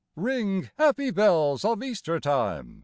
[0.15, 2.79] RING, happy bells of Easter time